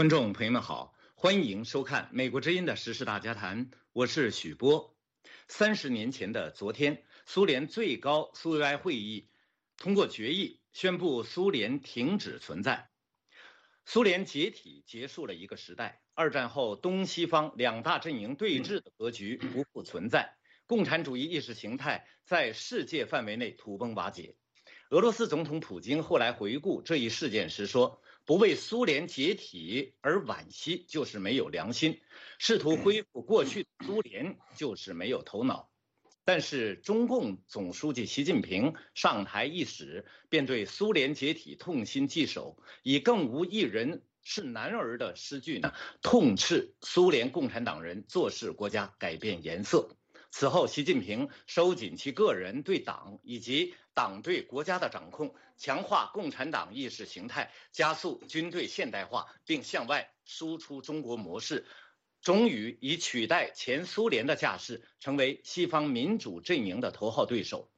[0.00, 4.96] 观众朋友们好，欢迎收看《美国之音》的时事大家谈，我是许波。
[5.46, 9.28] 三十年前的昨天，苏联最高苏维埃会议
[9.76, 12.88] 通过决议，宣布苏联停止存在。
[13.84, 20.34] 苏联解体结束了一个时代，二战后东西方两大阵营对峙的格局不复存在，
[20.66, 24.34] 共产主义意识形态在世界范围内土崩瓦解。
[24.88, 31.94] 俄罗斯总统普京后来回顾这一事件时说：“不为苏联解体而惋惜，就是没有良心；
[32.38, 35.68] 试图恢复过去的苏联，就是没有头脑。”
[36.22, 49.96] 但是中共总书记习近平上台伊始，便对苏联解体痛心疾首，以“更无一人是男儿”的诗句呢，痛斥苏联共产党人做事国家改变颜色。
[50.30, 61.66] 此后，习近平收紧其个人对党以及党对国家的掌控，强化共产党意识形态，加速军队现代化，并向外输出中国模式，
[62.22, 67.70] 终于以取代前苏联的架势，成为西方民主阵营的头号对手。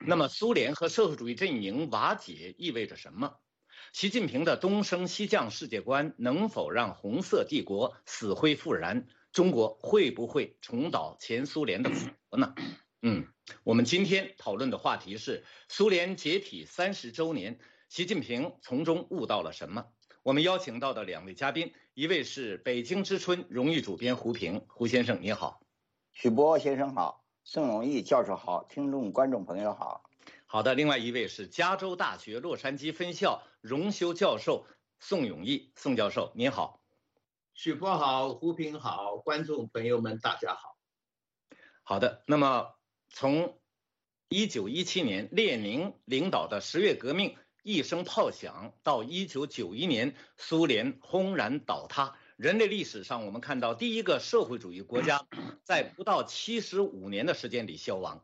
[0.00, 3.38] 那么，苏联和社会主义阵营瓦解意味着什么？
[3.92, 9.06] 习近平的东升西降世界观能否让红色帝国死灰复燃？
[9.36, 12.54] 中国会不会重蹈前苏联的覆辙呢？
[13.02, 13.28] 嗯，
[13.64, 17.58] 我们今天讨论的话题是苏联解体三十周年，
[17.90, 19.84] 习近平从中悟到了什么？
[20.22, 25.60] 我们邀请到的两位嘉宾，一位是北京之春荣誉主编胡平，胡先生你好，
[26.14, 30.02] 许波先生好，宋永义教授好，听众观众朋友好，
[30.46, 34.66] 好的，另外一位是加州大学洛杉矶分校荣休教授
[34.98, 36.80] 宋永义，宋教授您好。
[37.58, 40.76] 许波好，胡平好，观众朋友们大家好。
[41.84, 42.76] 好的，那么
[43.08, 43.58] 从
[44.28, 55.26] 一九一七年列宁领导的十月革命一声炮响，到一九九一年苏联轰然倒塌，人类历史上我们看到第一个社会主义国家
[55.64, 58.22] 在不到七十五年的时间里消亡，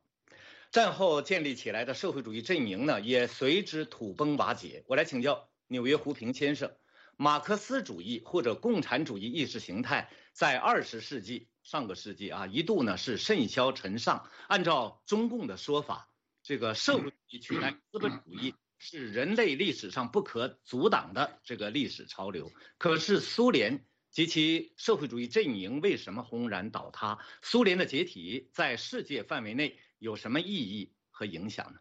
[0.71, 4.85] 战后建立起来的社会主义阵营呢也随之土崩瓦解。
[4.89, 6.71] 我来请教纽约胡平先生。
[7.17, 14.29] 马克思主义或者共产主义意识形态在二十世纪上个世纪啊，一度呢是甚嚣尘上。
[14.49, 16.09] 按照中共的说法，
[16.43, 22.51] 这个社会主义取代资本主义 是人类历史上不可阻挡的这个历史潮流。
[22.79, 27.19] 可是苏联及其社会主义阵营为什么轰然倒塌？
[27.43, 31.79] 苏联的解体在世界范围内有什么意义和影响呢？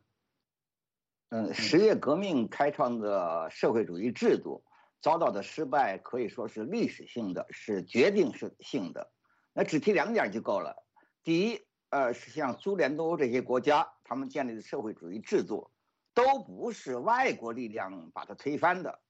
[1.30, 4.64] 嗯，十月革命开创的社会主义制度。
[5.02, 9.12] 遭到的失败可以说是历史性的，是决定性性的。
[9.52, 10.86] 那只提两点就够了。
[11.24, 15.72] 第一，呃，是像苏联、东欧这些国家，他们建立的社会主义制度，
[16.14, 19.02] 都不是外国力量把它推翻的，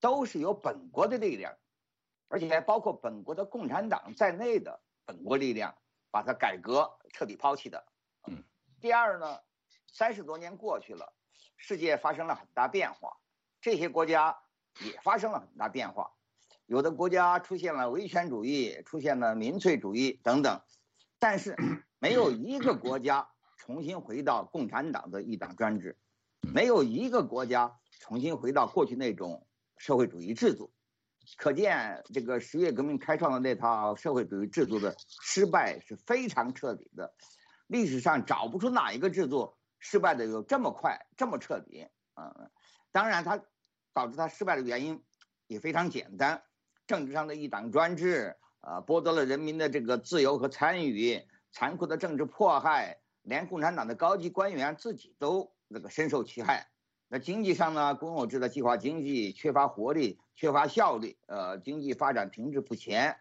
[0.00, 1.56] 都是由本国的力量，
[2.28, 5.72] 而且还包括本国的共产党在内的本国力量
[6.10, 7.86] 把它改革彻底抛弃的。
[8.28, 8.42] 嗯。
[8.80, 9.38] 第二呢，
[9.86, 11.14] 三十多年过去了，
[11.56, 13.16] 世界发生了很大变化，
[13.60, 14.36] 这些国家。
[14.84, 16.12] 也发生了很大变化，
[16.66, 20.60] 有的国家出现了威权主义，出现了民粹主义等等，
[21.18, 21.56] 但是
[21.98, 25.96] 没有一个国家重新回到共产党的一党专制，
[26.40, 29.46] 没有一个国家重新回到过去那种
[29.78, 30.70] 社会主义制度，
[31.38, 37.14] 可见这个十月革命开创的那套社会主义制度的失败是非常彻底的，
[37.66, 41.88] 历史上找不出哪一个制度失败的有这么快这么彻底。
[42.16, 42.50] 嗯，
[42.92, 43.40] 当然他。
[43.96, 45.02] 导致他失败的原因
[45.46, 46.42] 也非常简单，
[46.86, 56.68] 政治上的一党专制，呃，剥夺了人民的这个自由和参与，残酷的政治迫害，连共产党的高级官员自己都那个深受其害。
[57.08, 63.16] 那经济上呢，公有制的计划经济缺乏活力，缺乏效率，呃，经济发展停滞不前，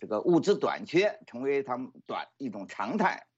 [0.00, 3.28] 这个物资短缺成为他们短一种常态。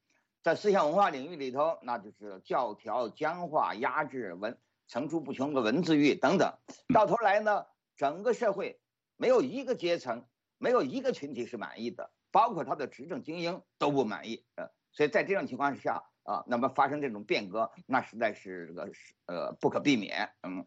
[0.43, 4.57] 在思想文化领域里头，那就是教条僵化、压制文。
[4.89, 6.53] 层出不穷的文字狱等等，
[6.93, 7.65] 到头来呢，
[7.97, 8.81] 整个社会
[9.17, 10.27] 没有一个阶层，
[10.59, 14.45] 没有一个群体是满意的，包括他的执政精英都不满意。
[14.57, 20.31] 呃，所以在这种情况之下啊，那么发生这种变革，那实在是这个是呃不可避免。
[20.43, 20.67] 嗯，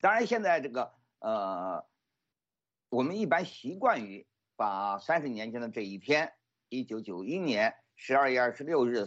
[0.00, 1.86] 当然现在这个呃，
[2.90, 6.34] 我们一般习惯于把三十年前的这一天，
[6.68, 9.06] 一九九一年十二月二十六日，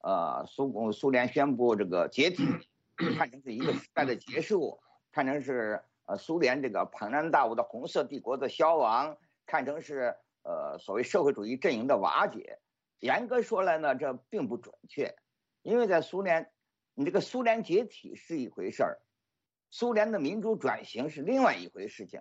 [0.00, 2.44] 呃，苏共苏联宣布这个解体。
[3.16, 4.80] 看成是一个时代的结束，
[5.12, 9.16] 看成是呃苏联这个庞然大物的红色帝国的消亡，
[9.46, 12.58] 看成是呃所谓社会主义阵营的瓦解。
[12.98, 15.14] 严格说来呢，这并不准确，
[15.62, 16.50] 因为在苏联，
[16.94, 19.00] 你这个苏联解体是一回事儿，
[19.70, 22.20] 苏联的民主转型是另外一回事情。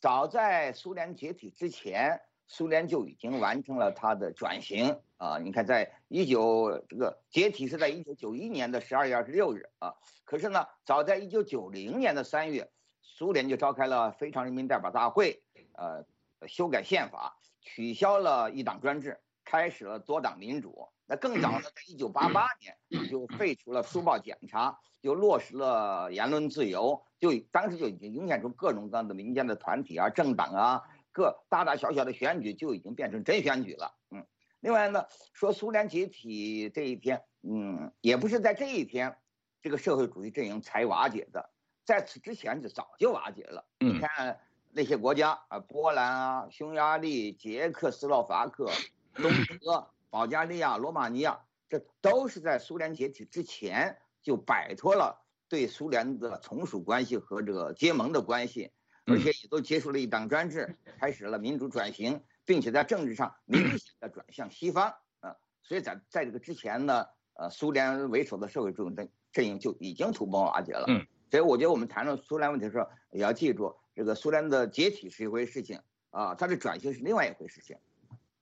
[0.00, 5.38] 早在苏联解体之前，苏联就已经完成了它的转型啊。
[5.38, 9.94] 你看，在一九这个解体是在一九九一年的十二月二十六日啊。
[10.24, 12.70] 可是呢，早在一九九零年的三月，
[13.02, 15.42] 苏联就召开了非常人民代表大会，
[15.74, 16.04] 呃，
[16.48, 20.88] 修改宪法，取消了一党专制，开始了多党民主。
[21.06, 30.82] 那更早呢，在一九八八年就废除了书报检查，就落实了言论自由，就当时就已经涌现出各种各样的民间的团体啊、政党啊，
[31.12, 33.94] 各大大小小的选举就已经变成真选举了。
[34.10, 34.26] 嗯，
[34.64, 39.14] 另外呢，说苏联解体这一天，嗯，也不是在这一天，
[39.60, 41.50] 这个社会主义阵营才瓦解的，
[41.84, 43.66] 在此之前就早就瓦解了。
[43.78, 44.40] 你看
[44.72, 48.70] 那些国家啊，波兰啊、匈牙利、捷克斯洛伐克、
[49.14, 49.30] 东
[49.60, 49.86] 德。
[50.08, 58.70] 保加利亚、罗马尼亚，这都是在苏联解体之前就摆脱了对苏联的从属关系和这个结盟的关系，
[59.06, 65.36] 而且也都结束了一党专制，开始了民主转型，并且在政治上明显的转向西方啊。
[65.62, 70.84] 所以在在这个之前呢，呃，苏联为首的社会主义阵阵营就已经土崩瓦解了。
[70.88, 75.80] 嗯，所以我觉得我们谈论苏联问题的时候，也要记住，这个苏联的解体是一回事情
[76.10, 77.76] 啊，它的转型是另外一回事情。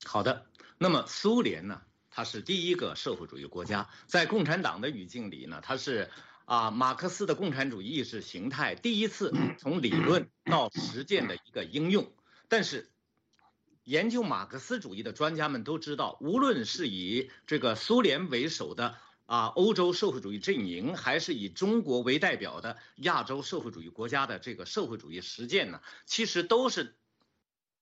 [0.05, 0.47] 好的。
[0.79, 1.81] 那么苏联呢？
[2.11, 6.11] 它是第一个社会主义国家，在共产党的语境里呢，它是
[6.45, 12.13] 啊马克思的共产主义意识形态第一次 从理论到实践的一个应用。
[12.49, 12.91] 但是，
[13.85, 18.97] 研究马克思主义的专家们都知道，无论是以这个苏联为首的
[19.27, 26.97] 啊欧洲社会主义阵营，还是以中国为代表的亚洲社会主义国家的这个社会主义实践呢，其实都是。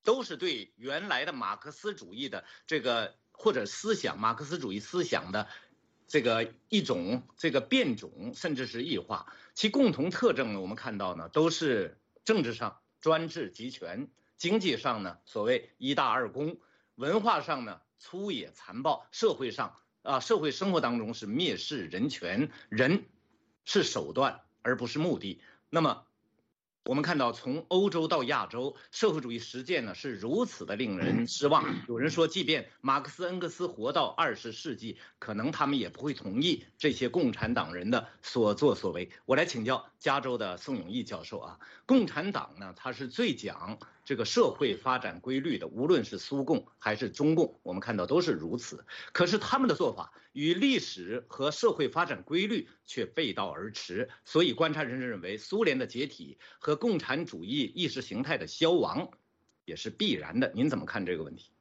[0.02, 5.46] 都是对原来的马克思主义的这个或者思想，马克思主义思想的
[6.08, 9.30] 这个一种这个变种，甚至是异化。
[9.54, 14.08] 其共同特征呢，我们看到呢，都是政治上专制集权，
[14.40, 16.56] 经济上呢所谓一大二公，
[16.94, 23.04] 文化上呢粗野残暴，社会上啊社会生活当中是蔑视人权，人
[23.66, 25.42] 是手段而不是目的。
[25.68, 26.04] 那么。
[26.86, 31.62] 我们看到，从欧洲到亚洲，社会主义实践呢是如此的令人失望。
[31.86, 39.10] 有人说，即便马克思、恩格斯活到二十世纪，可能他们也不会同意这些共产党人的所作所为。
[39.26, 43.78] 我来请教加州的宋永毅教授啊，共产党呢，他是最讲。
[44.10, 48.84] 这个社会发展规律的，无论是苏共还是中共，我们看到都是如此。
[49.12, 54.10] 可是他们的做法与历史和社会发展规律却背道而驰。
[54.24, 59.08] 所以，观察人士认为，苏联的解体和共产主义意识形态的消亡
[59.64, 60.50] 也是必然的。
[60.56, 61.52] 您怎么看这个问题？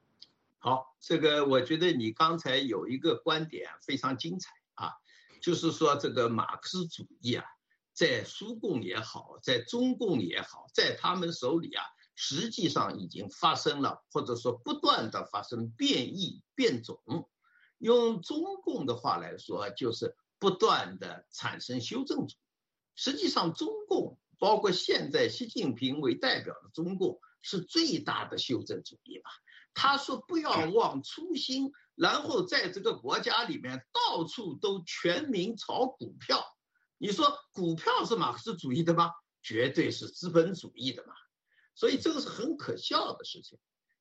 [0.58, 4.94] 好，这个我觉得你刚才有一个观点非常精彩啊，
[5.40, 7.46] 就是说这个马克思主义啊，
[7.94, 11.86] 在苏共也好，在中共也好，在他们手里啊。
[12.22, 17.00] 实际上已经发生了，或者说不断的发生变异变种。
[17.78, 22.38] 用中共的话来说，就是不断的产生修正主义。
[22.94, 29.30] 实际上，中共包括现在习近平为代表的中共是最大的修正主义吧？
[29.74, 36.44] 他说不要忘初心，然后在这个国家里面到处都全民炒股票。
[36.98, 39.14] 你说股票是马克思主义的吗？
[39.42, 41.14] 绝对是资本主义的嘛。
[41.80, 43.58] 所以这个是很可笑的事情。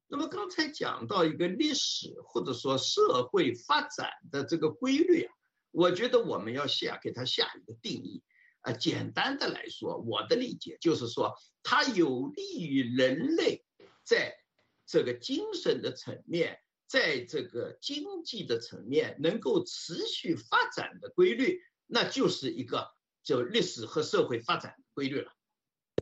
[0.08, 5.32] 那么刚才讲到一个历史或者说社会发展的这个规律啊，
[5.70, 8.24] 我觉得我们要下给它下一个定义
[8.62, 8.72] 啊。
[8.72, 13.64] 简单的来说，我的理解就是说，它有利于人类
[14.02, 14.34] 在
[14.84, 16.58] 这个精神的层面，
[16.88, 22.90] 在这个经济的层面能够持续发展的规律，那就是一个
[23.22, 25.30] 就历史和社会发展的规律了。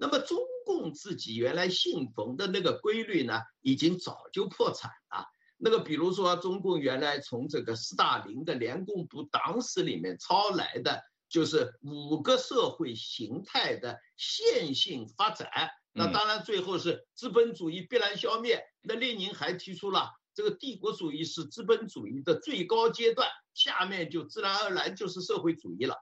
[0.00, 0.38] 那么中。
[0.66, 5.24] 共自己原来信奉的那个规律呢，已经早就破产了。
[5.56, 15.48] 那个比如说，中共原来从这个斯大林的联共部党史里面抄来的，就是五个社会形态的线性发展。
[15.92, 18.62] 那当然最后是资本主义必然消灭。
[18.82, 25.96] 那列宁还提出了这个帝国主义是资本主义的最高阶段，下面就自然而然就是社会主义了。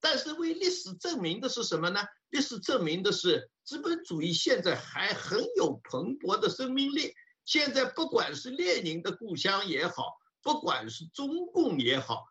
[0.00, 2.00] 但是为历史证明的是什么呢？
[2.30, 7.14] 历史证明的是资本主义现在还很有蓬勃的生命力。
[7.44, 12.26] 现在不管是列宁的故乡也好，不管是中共也好，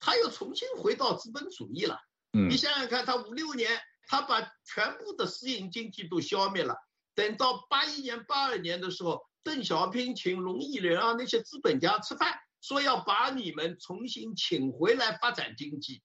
[0.00, 1.98] 他又重新回到资本主义了。
[2.32, 6.74] 嗯，你想想看，他五六年，他把全部的私营经济都消灭了。
[7.14, 12.32] 等到八一年、八二年的时候，邓小平请龙毅人啊那些资本家吃饭，
[12.62, 16.02] 说要把你们重新请回来发展经济。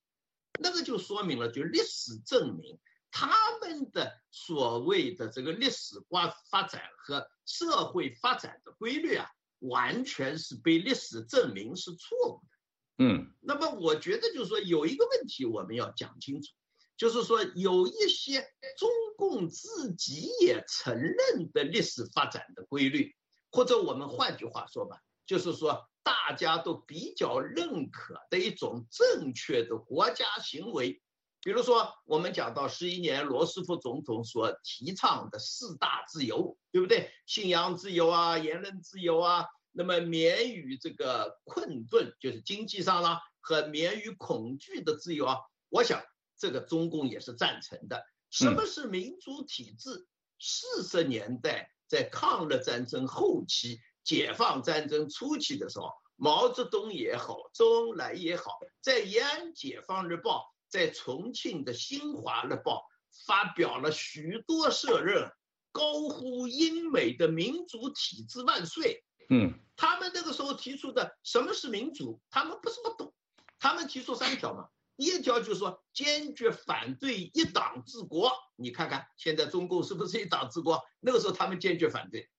[0.60, 2.78] 那个就说明了，就历史证明，
[3.20, 13.04] 他们的所谓的这个历史发发展和社会发展的规律啊，完全是被历史证明是错误的。
[13.04, 16.54] 嗯，那么我觉得就是说有一个问题我们要讲清楚，
[16.96, 18.42] 就是说有一些
[18.78, 23.16] 中共自己也承认的历史发展的规律，
[23.50, 31.02] 或者我们换句话说吧，就是说大家都比较认可的一种正确的国家行为。
[31.42, 37.12] 比如说，我们讲到十一年罗斯福总统所提倡的四大自由，对不对？
[37.26, 45.38] 信仰自由啊，言论自由啊，那么免于这个困顿，就是经济上啦，和免于恐惧的自由啊。
[45.70, 46.04] 我想
[46.38, 48.04] 这个中共也是赞成的。
[48.30, 50.08] 什么是民主体制？
[50.40, 60.54] 四十年代在抗日战争后期、解放战争初期的时候，毛泽东也好，周恩来也好，在延安解放日报。
[60.70, 62.82] 在重庆的《新华日报》
[63.26, 65.32] 发表了许多社论，
[65.72, 69.04] 高呼英美的民主体制万岁。
[69.30, 73.14] 嗯，他们那个时候提出的什么是民主，他们不是不懂。
[73.60, 78.32] 他们提出三条嘛，第一条就是说坚决反对一党治国。
[78.56, 80.84] 你看看现在中共是不是一党治国？
[81.00, 82.30] 那个时候他们坚决反对。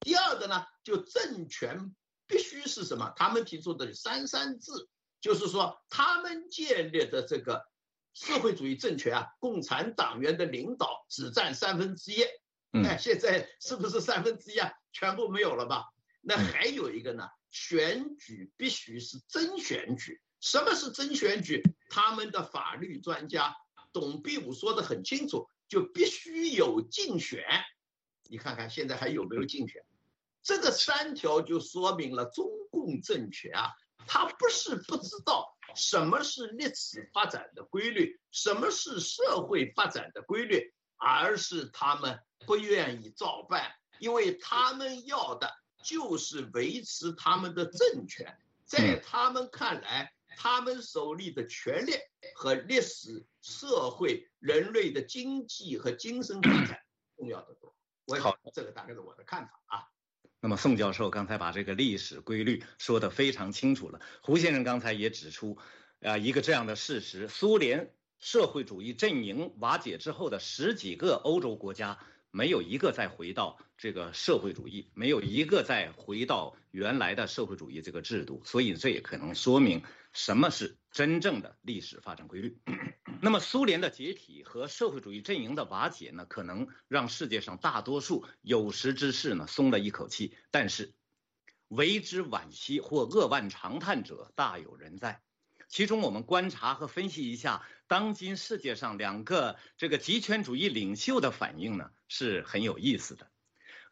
[0.00, 1.94] 第二个呢，就政权
[2.26, 3.12] 必须是什么？
[3.16, 4.72] 他们提出的三三制。
[5.20, 7.66] 就是说，他们建立的这个
[8.14, 12.22] 社会主义政权啊，共产党员的领导只占三分之一。
[12.84, 14.70] 哎，现在是不是三分之一啊？
[14.92, 15.86] 全部没有了吧？
[16.20, 20.20] 那还有一个呢，选举必须是真选举。
[20.40, 21.62] 什么是真选举？
[21.90, 23.56] 他们的法律专家
[23.92, 27.44] 董必武说的很清楚，就必须有竞选。
[28.30, 29.82] 你看看现在还有没有竞选？
[30.42, 33.72] 这个三条就说明了中共政权啊。
[34.08, 45.52] 他不是不知道什么是历史发展的规律，什么是社会发展的规律，而是他们不愿意照办，因为他们要的
[45.84, 48.36] 就是维持他们的政权。
[48.64, 51.92] 在他们看来，他们手里的权力
[52.34, 56.80] 和历史、社会、人类的经济和精神发展
[57.16, 57.74] 重要的多。
[58.06, 59.88] 我好，这个大概是我的看法啊。
[60.40, 64.00] 那么宋教授刚才把这个历史规律说得非常清楚了。
[64.22, 65.58] 胡先生刚才也指出，
[66.00, 71.98] 啊，一个这样的事实：苏联社会主义阵营瓦解之后的十几个欧洲国家，
[72.30, 78.40] 没有一个再回到这个社会主义，没有一个再回到原来的社会主义这个制度。
[78.44, 82.58] 所以这也可能说明什么是真正的历史发展规律。
[83.22, 90.36] 那么，苏联的解体和社会主义阵营的瓦解呢，可能让世界上大多数有识之士呢松了一口气。
[90.50, 90.92] 但是，
[91.68, 95.22] 为之惋惜或扼腕长叹者大有人在。
[95.68, 103.30] 其中，我们观察和分析一下当今世界上两个这个极权主义领袖的反应呢，是很有意思的。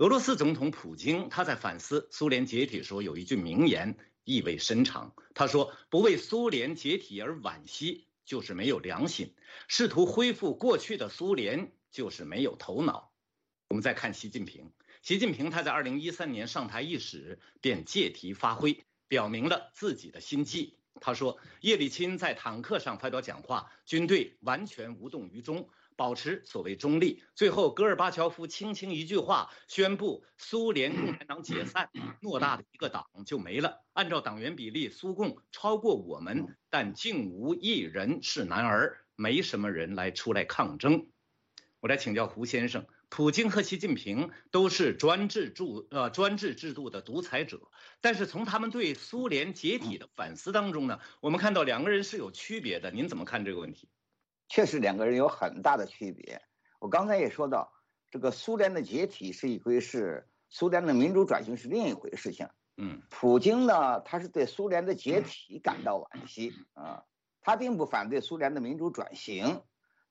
[0.00, 5.14] 俄罗斯总统普京他在反思苏联解体时候有一句名言，意味深长。
[5.32, 9.32] 他说：“不为苏联解体而惋惜。”就是没有良心，
[9.68, 13.12] 试图恢复过去的苏联就是没有头脑。
[13.68, 20.76] 我们再看习近平，习近平他在二零一三年上台伊始便借题发挥，表明了自己的心迹。
[21.00, 25.68] 他说，叶利钦在坦克上发表讲话，军队完全无动于衷。
[25.96, 31.88] 保持所谓中立，最后戈尔巴乔夫轻轻一句话，宣布苏联共产党解散，
[32.20, 33.82] 偌大的一个党就没了。
[33.94, 41.06] 按照党员比例，苏共超过我们，但竟无一人是男儿，没什么人来出来抗争。
[41.80, 52.90] 我来请教胡先生，普京和习近平都是专制制呃专制制度的独裁者，但是从他们对苏联解体的反思当中呢，我们看到两个人是有区别的。
[52.90, 53.88] 您怎么看这个问题？
[54.48, 56.40] 确实，两个人有很大的区别。
[56.78, 57.72] 我刚才也说到，
[58.10, 62.48] 这个苏联的解体是一回事，苏联的民主转型是另一回事情。
[62.76, 67.02] 嗯，普京呢，他是对苏联的解体感到惋惜啊，
[67.40, 69.62] 他并不反对苏联的民主转型，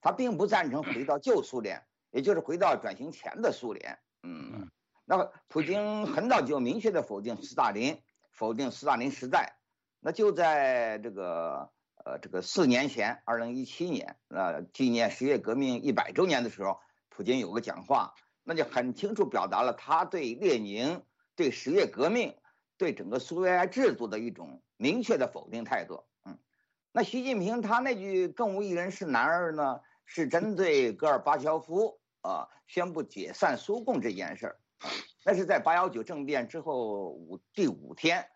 [0.01, 3.97] 他并不赞成回到旧苏联，也就是回到转型前的苏联。
[4.23, 4.69] 嗯，
[5.05, 8.01] 那普京很早就明确的否定斯大林，
[8.31, 9.57] 否定斯大林时代，
[10.01, 11.71] 那就在这个。
[12.05, 21.03] 呃，这个四年前，二零一七年，呃，纪念十月革命一百周年的时候，普京有个讲话，那就很清楚表达了他对列宁、
[21.35, 22.35] 对十月革命、
[22.77, 26.03] 对整个苏维埃制度的一种明确的否定态度。
[26.25, 26.37] 嗯，
[26.91, 34.59] 那习近平他那句“更无一人是男儿”呢，是针对戈尔巴乔夫啊宣布解散苏共这件事儿，
[35.25, 38.27] 那是在八幺九政变之后五第五天。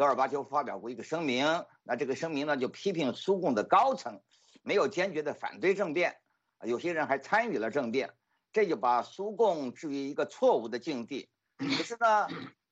[0.00, 1.44] 戈尔巴乔夫发表过一个声明，
[1.82, 4.18] 那这个声明呢就批评苏共的高层
[4.62, 6.16] 没有坚决的反对政变，
[6.62, 8.10] 有些人还参与了政变，
[8.50, 11.28] 这就把苏共置于一个错误的境地。
[11.58, 12.26] 可是呢，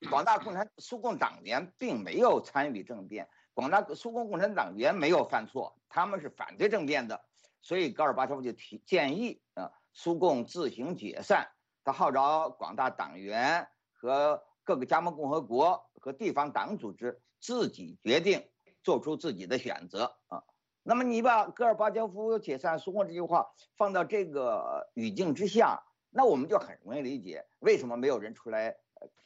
[0.08, 7.23] 广大共产苏共党员并没有参与政变，广大苏共共产党员没有犯错，他们是反对政变的。
[7.61, 11.47] 所以戈尔巴乔夫就提建议啊，苏共自行解散。
[11.85, 18.42] 他号召广大党员和各个加盟共和国和地方党组织自己决定，
[18.82, 20.42] 做出自己的选择啊。
[20.82, 23.46] 那么你把戈尔巴乔夫解散苏共这句话
[23.76, 28.74] 放到这个语境之下，那我们就很容易理解为什么没有人出来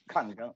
[0.08, 0.52] 抗争，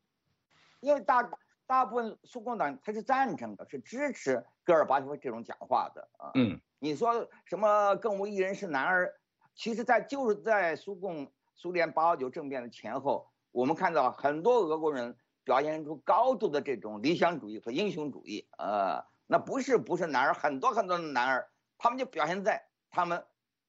[0.81, 1.31] 因为大
[1.65, 6.33] 大部分苏共党他是赞成的，是支持戈尔巴乔夫这种讲话的啊。
[6.35, 6.61] 嗯。
[6.81, 9.15] 你说什么更无一人是男儿？
[9.55, 15.17] 其实，在就是在苏共苏联八幺九政变的前后，我们看到很多俄国人
[15.47, 18.47] 表现出高度的这种理想主义和英雄主义。
[18.59, 21.49] 呃，那不是不是男儿，很多很多的男儿，
[21.79, 23.25] 他们就表现在他们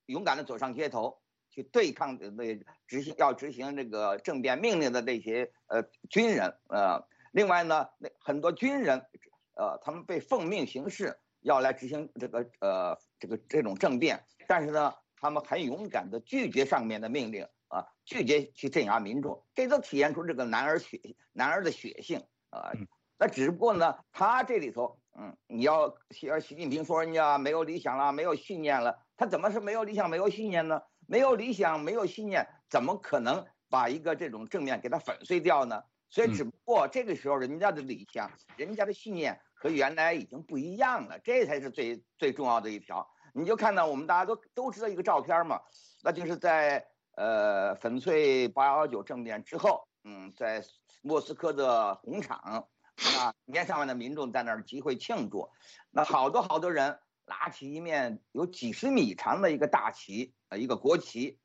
[0.07, 6.53] 勇敢的走上街头去对抗那执行要执行这个政变命令的那些呃军人。
[6.69, 9.05] 呃，另外呢，那很多军人，
[9.53, 11.17] 呃，他们被奉命行事。
[11.41, 20.99] 要来执行这个呃这个这种政变，但是呢，他们很勇敢的拒绝上面的命令啊，拒绝去镇压民众，这都体现出这个男儿血
[21.33, 22.71] 男儿的血性啊。
[23.17, 30.81] 那只不过呢，他这里头，嗯，你要习习近平说人家没有理想了，没有信念了，他怎么是没有理想没有信念呢？
[31.07, 35.83] 没有理想没有信念，怎么可能把一个这种正面给他粉碎掉呢？
[36.09, 39.39] 所以只不过这个时候人家的理想，人家的信念。
[39.59, 43.09] 和原来已经不一样了，这才是最最重要的一条。
[43.33, 45.59] 你就看到我们大家都都知道一个照片嘛，
[46.03, 50.63] 那就是在呃粉碎八幺九政变之后，嗯，在
[51.01, 55.49] 莫斯科的红场，那年上万的民众在那儿集会庆祝，
[55.91, 61.39] 那好多好多人拿起一面有几十米长的一个大旗，呃，一个国旗，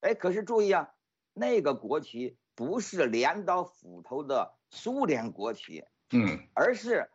[0.00, 0.94] 哎，可是注意啊，
[1.34, 7.10] 那个国旗不是镰刀斧头的苏联国旗，嗯，而是。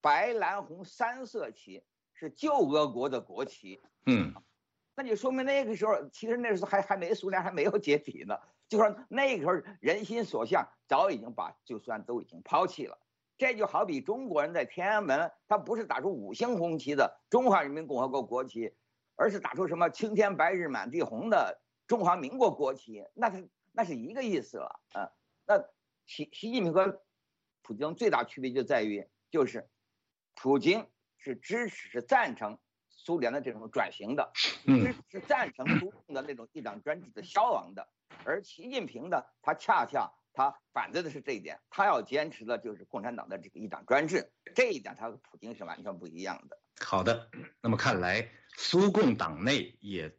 [0.00, 4.34] 白蓝红三色旗是旧俄国的国旗，嗯，
[4.94, 12.98] 那就说明那个时候其实那时候还还没苏联还没有解体呢，就说那个时候人心所向早已经把就算都已经抛弃了，
[13.36, 18.74] 这就好比中国人在天安门，他不是打出五星红旗的中华人民共和国国旗，
[19.16, 25.10] 而是打出什么青天白日满地红的中华民国国旗，那是那是一个意思了，啊，
[25.46, 25.58] 那
[26.06, 27.02] 习习近平和
[27.62, 29.68] 普京最大区别就在于就是。
[30.36, 30.84] 普京
[31.16, 32.58] 是支持、是赞成
[33.04, 34.32] 苏联的这种转型的，
[34.64, 37.86] 支持赞成苏共的那种一党专制的消亡的，
[38.24, 46.58] 而习近平呢，他恰恰他反对的是这一点，他要坚持的就是共产党的这个一党专制，这一点他和普京是完全不一样的。
[46.80, 47.28] 好的，
[47.60, 50.16] 那么看来苏共党内也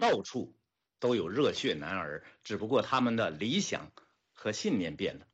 [0.00, 0.56] 到处
[0.98, 3.92] 都有热血男儿，只不过他们的理想
[4.32, 5.26] 和信念变了。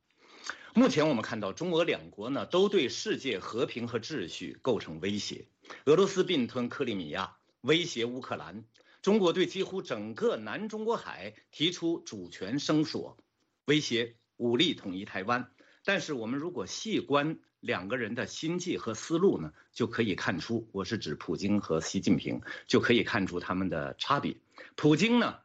[0.75, 5.47] 目前我们看到，中俄两国呢都对世界和平和秩序构成威胁。
[5.85, 8.63] 俄罗斯并吞克里米亚，威胁乌克兰；
[9.01, 13.17] 中国对几乎整个南中国海提出主权声索，
[13.65, 15.51] 威胁武力统一台湾。
[15.83, 24.37] 但是，我们如果细观两个人的心计和思路呢，就可以看出，我是指普京和习近平，就可以看出他们的差别。
[24.75, 25.39] 普京呢，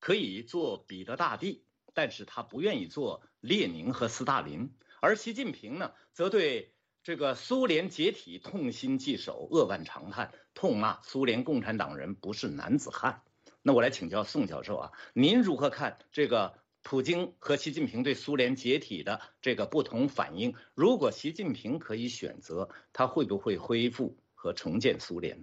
[0.00, 1.64] 可以做彼得大帝。
[1.94, 4.72] 但是他不愿意做列宁和斯大林，
[5.02, 6.72] 而习近平呢，则对
[7.04, 13.22] 这个苏联解体痛心疾首、扼腕长叹，痛骂苏联共产党人不是男子汉。
[13.60, 20.54] 那我来请教宋教授啊，您如何看这个普京和习近平对苏联解体的这个不同反应？
[20.74, 25.42] 如果习近平可以选择，他会不会恢复和重建苏联？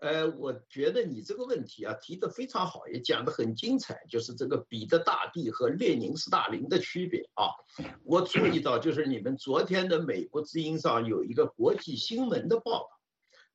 [0.00, 7.50] 呃，我觉得你这个问题啊提得非常好，也讲得很精彩，就是这个彼得大帝和列宁斯大林的区别啊。
[8.02, 12.88] 我注意到，就是你们昨天的美国之音上有一个国际新闻的报道，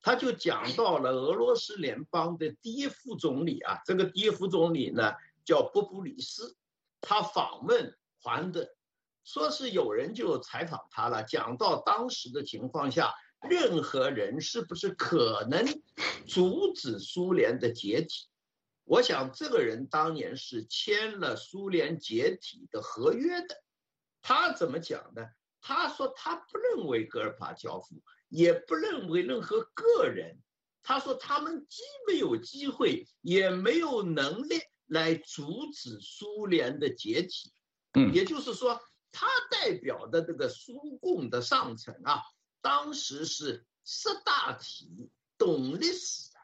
[0.04, 6.56] 他就讲到了俄罗斯联邦的第一副总理啊，这个第一副总理呢叫波布里斯，
[7.02, 8.70] 他访问华德，
[9.24, 13.16] 说是有人就采访他了，讲到当时的情况下。
[13.50, 15.66] 任何人是不是可能
[16.28, 18.28] 阻止苏联的解体？
[18.84, 23.64] 我想这个人当年是签了苏联解体的合约的。
[24.22, 25.24] 他怎么讲呢？
[25.62, 30.38] 他说他不认为戈尔巴乔夫，也不认为任何个人。
[30.84, 37.52] 他说他们既没有机会，也没有能力来阻止苏联的解体。
[37.94, 38.80] 嗯，也就是说，
[39.12, 42.22] 他代表的这个苏共的上层啊。
[42.66, 46.40] 当时是识大体、懂历史的，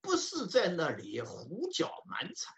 [0.00, 2.52] 不是在那里胡搅蛮缠。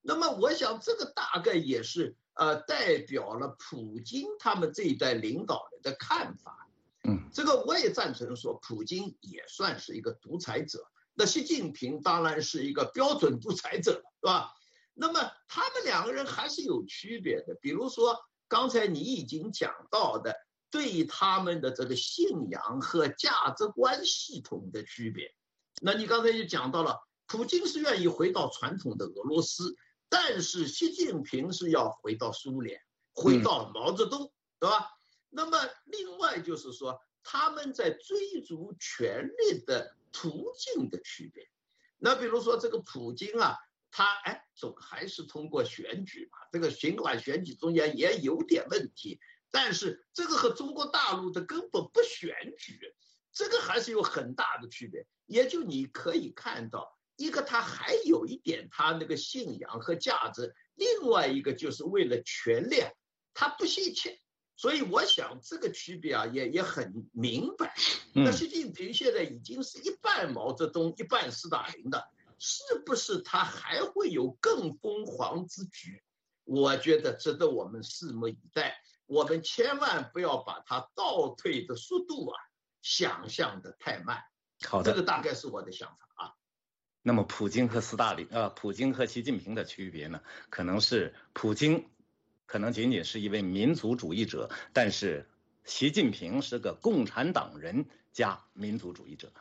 [0.00, 6.68] 那么我想，这个大概也是呃代表了普京他们这一代领导人的看法。
[7.02, 10.88] 嗯，这个我也赞成说，普京也算是一个独裁者。
[11.14, 14.52] 那习近平当然是一个标准独裁者，是吧？
[14.94, 17.56] 那么他们两个人还是有区别的。
[17.60, 20.36] 比如说刚才你已经讲到的，
[20.70, 25.34] 对他们的这个信仰和价值观系统的区别。
[25.82, 29.76] 那你刚才就讲到了，普京是愿意回到传统的俄罗斯。
[30.12, 34.90] 但是习近平是要回到苏联，回到毛泽东，对吧？
[35.28, 41.48] 那么另外就是说，他们在追逐权力的途径的区别。
[41.96, 43.56] 那比如说这个普京啊，
[43.92, 49.20] 他哎总还是通过选举嘛，这个尽管选举中间也有点问题，
[49.50, 52.78] 但是这个和中国大陆的根本不选举，
[53.32, 55.06] 这个还是有很大的区别。
[55.26, 56.96] 也就你可以看到。
[57.16, 62.82] 一个他还有一点他那个信仰和价值，另外一个就是为了权力，
[63.34, 64.18] 他不惜一切。
[64.56, 67.74] 所以我想这个区别啊也也很明白。
[68.14, 72.08] 那习近平现在已经是一半毛泽东一半斯大林的，
[72.38, 76.02] 是不是他还会有更疯狂之举？
[76.44, 78.80] 我觉得值得我们拭目以待。
[79.10, 82.38] 我们千万不要把它倒退的速度啊
[82.80, 84.22] 想象的太慢。
[84.64, 86.32] 好的，这个大概是我的想法啊。
[87.02, 90.20] 那么，普京和斯大林，呃，普京和习近平的区别呢？
[90.48, 91.90] 可能是普京，
[92.46, 95.28] 可能仅仅是一位民族主义者，但是
[95.64, 99.32] 习近平是个共产党人加民族主义者。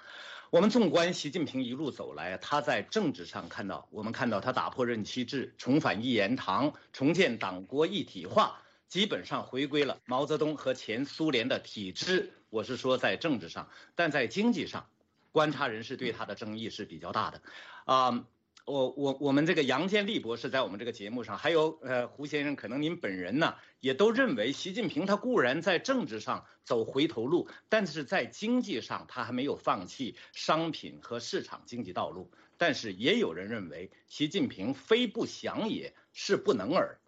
[0.49, 12.33] 我们纵观习近平一路走来，他在政治上看到，我们看到他打破任期制，重返一言堂，重建党国一体化，基本上回归了毛泽东和前苏联的体制。
[12.49, 14.89] 我是说在政治上，但在经济上。
[15.31, 17.39] 观察人士对他的争议是比较大的，
[17.85, 18.25] 啊，
[18.65, 32.31] 我我我们这个杨建立博士在我们这个节目上，还有呃胡先生，可能您本人呢也都认为，习近平他固然在政治上走回头路，但是在经济上他还没有放弃商品和市场经济道路。
[32.57, 36.99] 但是也有人认为，习近平非不想也是不能耳。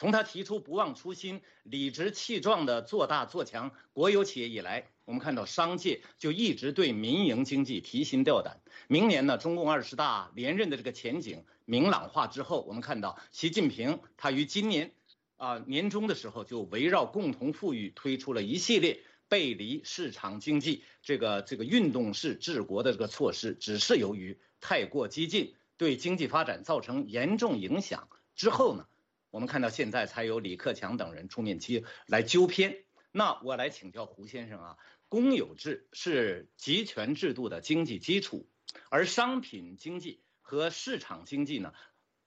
[0.00, 8.62] 从他提出不忘初心、理直气壮的做大做强国有企业以来，我们看到商界就一直对民营经济提心吊胆。
[8.88, 14.90] 明年呢，中共二十大连任的这个前景明朗化之后，我们看到习近平他于今年
[15.36, 28.86] 啊年中的时候就围绕共同富裕推出了一系列背离市场经济这个这个运动式治国的这个措施，只是由于太过激进，对经济发展造成严重影响之后呢。
[29.30, 32.84] 我们看到现在才有李克强等人出面纠来纠偏。
[33.12, 34.76] 那我来请教胡先生啊，
[35.08, 38.48] 公有制是集权制度的经济基础，
[38.88, 41.72] 而商品经济和市场经济呢，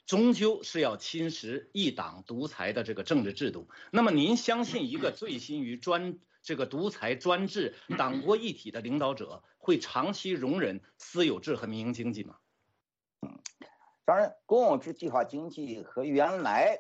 [0.06, 3.70] 终究是要侵蚀一党独裁的这个政治制度。
[3.92, 12.38] 那么您相信一个醉心于专这个独裁专制、党国一体的领导者会长期容忍私有制和民营经济吗？
[13.22, 13.40] 嗯，
[14.04, 16.78] 当然，公有制计划经济和原来。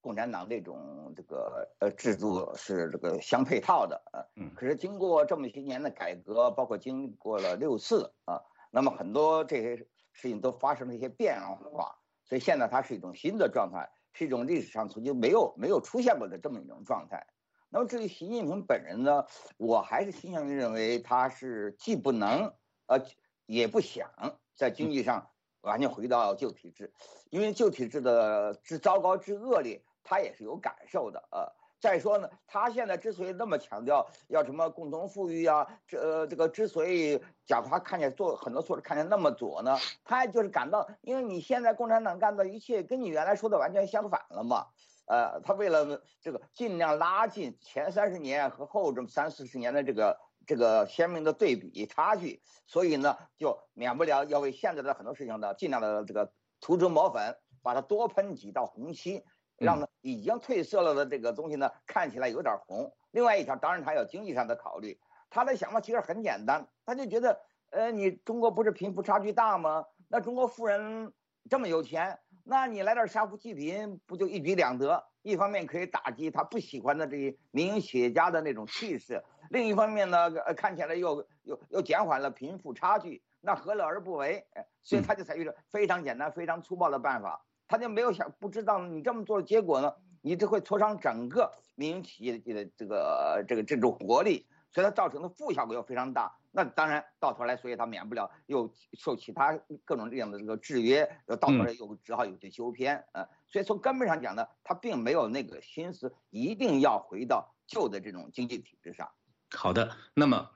[0.00, 11.38] 共产党这种这个呃制度是这个相配套的啊，嗯，可是经过这么些年的改革，包括经过了六次啊，那么很多这些事情都发生了一些变
[11.72, 17.26] 化，所以现在它是一种新的状态，是一种历史上曾经没有没有出现过的这么一种状态。
[17.68, 19.26] 那么至于习近平本人呢，
[19.58, 22.52] 我还是倾向于认为他是既不能
[22.86, 22.98] 呃
[23.44, 24.08] 也不想
[24.56, 26.92] 在经济上完全回到旧体制，
[27.28, 29.84] 因为旧体制的之糟糕之恶劣。
[30.02, 31.46] 他也是有感受的呃，
[31.80, 44.66] 再说呢，他现在之所以那么强调要什么共同富裕啊，这呃这个之所以讲他看见做很多措施看见那么左呢，他就是感到，因为你现在共产党干的一切跟你原来说的完全相反了嘛，
[45.06, 59.24] 呃，他为了这个尽量拉近前三十年和后这么三四十年的这个这个鲜明的对比差距，所以呢，就免不了要为现在的很多事情呢尽量的这个涂脂抹粉，把它多喷几道红漆。
[59.60, 62.90] 让呢已经褪色了的这个东西呢看起来有点红。
[63.10, 64.98] 另外一条，当然他有经济上的考虑。
[65.28, 69.84] 他的想法其实很简单，他就觉得，呃，你中国不是贫富差距大吗？
[70.08, 71.12] 那中国富人
[71.48, 75.04] 这么有钱，那你来点杀富济贫，不就一举两得？
[75.22, 84.46] 一方面可以打击他不喜欢的这些民营企业家的那种气势，另一方面呢，呃，看起来又又又减缓了贫富差距，那何乐而不为？
[84.82, 87.44] 所以他就采取了非常简单、非常粗暴的办法。
[87.70, 89.94] 他就没有想，不知道你这么做的结果呢？
[90.20, 94.44] 你这会挫伤整个民营企业的这个这个这种活力。
[94.72, 96.32] 所以它造成的负效果又非常大。
[96.52, 109.10] 那当然到头来，所以它免不了又受其他各种这样的这个制约，到头来又只好有些修偏呃，所以从根本上讲呢，他并没有那个心思一定要回到旧的这种经济体制上。
[109.50, 110.50] 好的，那么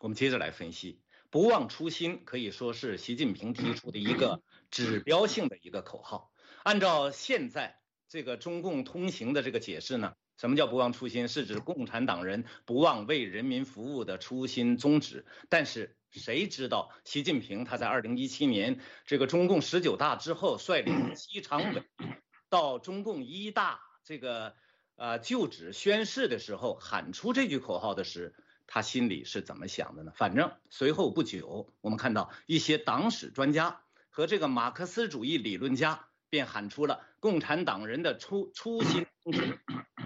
[0.00, 6.32] 我们接着来分析，不忘初心可以说是习近平提出的一个指标性的一个口号。
[6.66, 10.16] 按照现在这个中共通行的这个解释呢？
[10.36, 11.28] 什么叫不忘初心？
[11.28, 15.24] 是指共产党人不忘为人民服务的初心宗旨。
[15.48, 21.84] 但是谁知道习近平他在二零一七年这个中共十九大之后，率领七常委
[22.50, 24.56] 到中共一大这个
[24.96, 28.34] 呃就职宣誓的时候，喊出这句口号的时，
[28.66, 30.10] 他心里是怎么想的呢？
[30.16, 39.06] 反正随后不久，我们看到一些党史专家和这个马克思主义理论家便喊出了共产党人的初初心。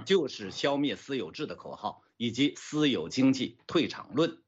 [0.07, 4.39] 就是消灭私有制的口号，以及私有经济退场论。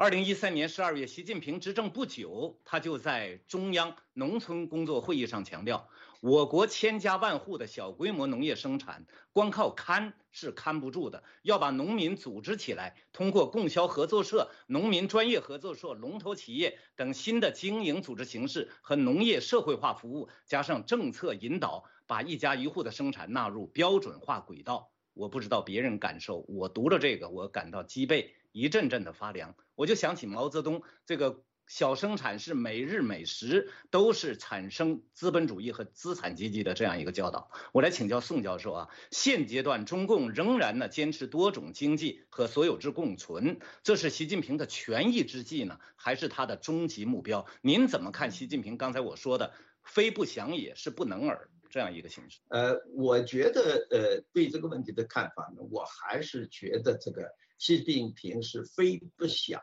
[0.00, 5.88] 二零一三年十二月，习近平执政不久，他就在中央农村工作会议上强调，
[6.20, 21.82] 我国千家万户的小规模农业生产，光靠看是看不住的，要把农民组织起来，通过供销合作社、农民专业合作社、龙头企业等新的经营组织形式和农业社会化服务，加上政策引导。
[22.06, 29.54] 把一家一户的生产纳入标准化轨道，我不知道别人感受，我读了这个，我感到脊背一阵阵的发凉。
[29.74, 37.50] 我就想起毛泽东这个小生产是每日每时都是产生资本主义和资产阶级的这样一个教导。
[37.72, 47.46] 我来请教宋教授啊，现阶段中共仍然呢坚持多种经济和所有制共存，这是习近平的权宜之计呢，还是他的终极目标？
[47.60, 49.52] 您怎么看习近平刚才我说的
[49.84, 51.50] “非不想也是不能耳”？
[51.70, 59.60] 这样一个形式，呃，我觉得，呃，对这个问题的看法呢，我还是觉得这个习近平是非不想，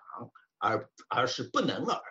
[0.57, 2.01] 而而是不能而。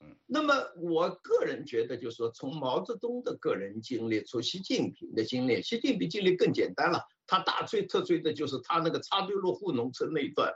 [0.00, 10.52] 嗯，那么我个人觉得，就是说，从毛泽东的个人经历，从习近平的经历，习近平经历更简单了，他大吹特吹的就是他那个插队落户农村那一段，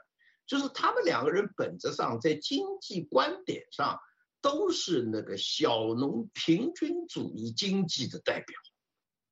[0.47, 3.99] 就是他们两个人本质上在经济观点上
[4.43, 8.57] 都是那个小农平均主义经济的代表。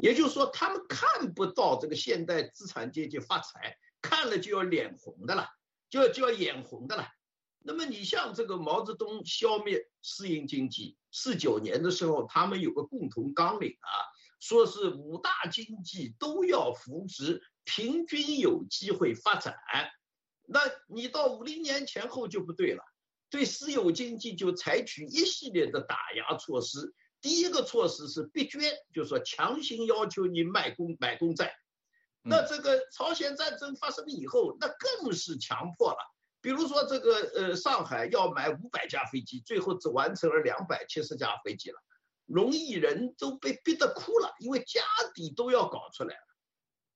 [0.00, 5.48] 也就是说，他们看不到这个现代资产阶级发财，看了就要脸红的了，
[5.90, 7.08] 就要就要眼红的了。
[7.60, 13.90] 那么你像这个毛泽东消灭私营经济，四九年的时候，他们有个共同纲领啊，
[14.40, 19.56] 说是五大经济都要扶植，平均有机会发展。
[20.46, 22.82] 那你到五零年前后就不对了，
[23.28, 26.94] 对私有经济就采取一系列的打压措施。
[27.20, 31.52] 第一个措施是逼捐，就是说强行要求你买公买公债。
[32.22, 35.98] 那这个朝鲜战争发生以后，那更是强迫了。
[36.40, 41.78] 比如说这个呃，上海要买五百架飞机，最后只完成了两百七十架飞机了，
[42.26, 44.80] 容易人都被逼得哭了，因为家
[45.14, 46.22] 底都要搞出来了。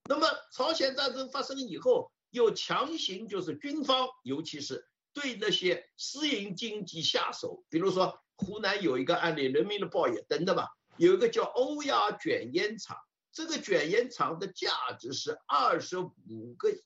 [0.09, 8.19] 那么朝鲜战争发生以后，又强行就是军方，尤其是对那些私营经济下手，比如说。
[8.39, 12.97] 湖南有一个案例，《人民日报》也登的吧，有一个叫欧亚卷烟厂，
[13.33, 16.85] 这个卷烟厂的价值是二十五个亿，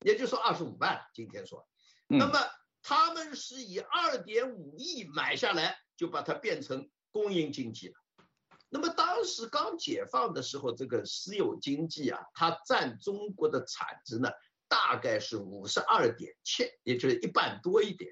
[0.00, 1.00] 也就是说二十五万。
[1.14, 1.66] 今天说，
[2.06, 2.38] 那么
[2.82, 7.94] 他们是以二点五亿买下来，就把它变成公营经济了。
[8.68, 14.30] 那么当时刚解放的时候，这个私有经济啊，它占中国的产值呢，
[14.68, 18.10] 大概是五十二点七，也就是一半多一点。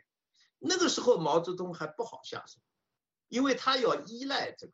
[0.59, 2.59] 那个时候毛泽东还不好下手，
[3.29, 4.73] 因为他要依赖这个。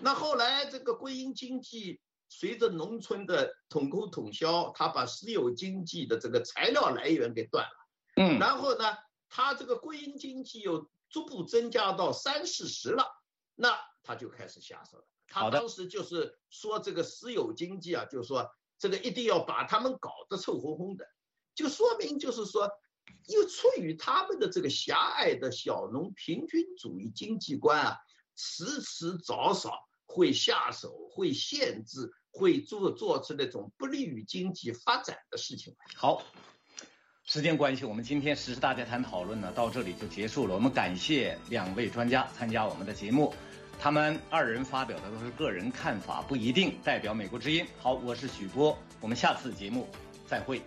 [0.00, 2.00] 那后来这个国营经济
[2.38, 7.88] 随着农村的统购统销，他把私有经济的这个材料来源给断了。
[8.16, 8.38] 嗯。
[8.38, 8.84] 然后呢，
[9.28, 13.06] 他这个国营经济又逐步增加到三四十了，
[13.54, 15.04] 那他就开始下手了。
[15.28, 21.06] 他当时就是说这个私有经济啊，就是说这个一定要把他们搞得臭烘烘的，
[21.54, 22.68] 就说明就是说。
[23.28, 27.98] 又出于他们的这个狭隘的小农平均主义经济观啊，
[28.34, 35.74] 迟迟早早会下手，会限制，会做做出那种不利于经济发展的事情。
[35.94, 36.22] 好，
[37.24, 40.54] 时间关系，我们今天时事大家谈讨论呢到这里就结束了。
[40.54, 43.34] 我们感谢两位专家参加我们的节目，
[43.78, 47.66] 他们二人发表的都是个人看法，不一定代表美国之音。
[47.78, 49.88] 好，我是许波，我们下次节目
[50.26, 50.62] 再会。